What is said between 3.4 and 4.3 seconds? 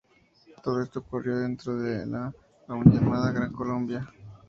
Colombia.